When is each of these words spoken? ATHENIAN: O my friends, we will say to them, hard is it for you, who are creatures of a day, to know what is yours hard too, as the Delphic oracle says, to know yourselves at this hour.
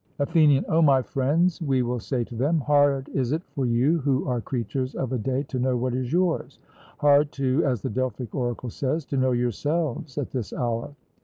ATHENIAN: 0.17 0.65
O 0.67 0.81
my 0.81 1.03
friends, 1.03 1.61
we 1.61 1.83
will 1.83 1.99
say 1.99 2.23
to 2.23 2.33
them, 2.33 2.59
hard 2.61 3.07
is 3.09 3.33
it 3.33 3.43
for 3.49 3.67
you, 3.67 3.99
who 3.99 4.25
are 4.27 4.41
creatures 4.41 4.95
of 4.95 5.13
a 5.13 5.17
day, 5.19 5.43
to 5.43 5.59
know 5.59 5.77
what 5.77 5.93
is 5.93 6.11
yours 6.11 6.57
hard 6.97 7.31
too, 7.31 7.63
as 7.65 7.81
the 7.81 7.89
Delphic 7.91 8.33
oracle 8.33 8.71
says, 8.71 9.05
to 9.05 9.15
know 9.17 9.31
yourselves 9.33 10.17
at 10.17 10.31
this 10.31 10.53
hour. 10.53 10.95